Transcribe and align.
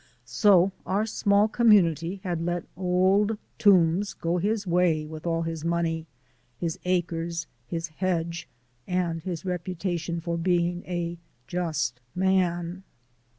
So 0.25 0.71
our 0.83 1.05
small 1.05 1.47
community 1.47 2.21
had 2.23 2.43
let 2.43 2.63
Old 2.75 3.37
Toombs 3.59 4.15
go 4.15 4.37
his 4.39 4.65
way 4.65 5.05
with 5.05 5.27
all 5.27 5.43
his 5.43 5.63
money, 5.63 6.07
his 6.57 6.79
acres, 6.85 7.45
his 7.67 7.89
hedge, 7.89 8.47
and 8.87 9.21
his 9.21 9.45
reputation 9.45 10.19
for 10.19 10.37
being 10.39 10.83
a 10.87 11.19
just 11.45 11.99
man. 12.15 12.81